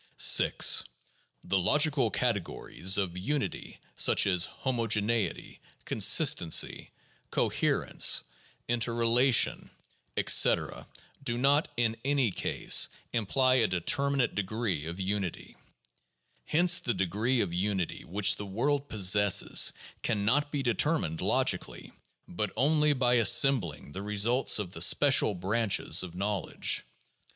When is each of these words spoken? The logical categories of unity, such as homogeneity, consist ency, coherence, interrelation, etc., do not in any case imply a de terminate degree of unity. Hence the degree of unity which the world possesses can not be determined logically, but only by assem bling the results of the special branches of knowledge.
The 1.43 1.59
logical 1.59 2.09
categories 2.09 2.97
of 2.97 3.15
unity, 3.15 3.79
such 3.95 4.25
as 4.25 4.45
homogeneity, 4.45 5.59
consist 5.85 6.41
ency, 6.41 6.89
coherence, 7.29 8.23
interrelation, 8.67 9.69
etc., 10.17 10.87
do 11.23 11.37
not 11.37 11.67
in 11.77 11.95
any 12.03 12.31
case 12.31 12.87
imply 13.13 13.57
a 13.57 13.67
de 13.67 13.79
terminate 13.79 14.33
degree 14.33 14.87
of 14.87 14.99
unity. 14.99 15.55
Hence 16.47 16.79
the 16.79 16.95
degree 16.95 17.39
of 17.39 17.53
unity 17.53 18.03
which 18.03 18.37
the 18.37 18.45
world 18.47 18.89
possesses 18.89 19.71
can 20.01 20.25
not 20.25 20.51
be 20.51 20.63
determined 20.63 21.21
logically, 21.21 21.91
but 22.27 22.49
only 22.57 22.93
by 22.93 23.17
assem 23.17 23.59
bling 23.59 23.91
the 23.93 24.01
results 24.01 24.57
of 24.57 24.71
the 24.71 24.81
special 24.81 25.35
branches 25.35 26.01
of 26.01 26.15
knowledge. 26.15 26.83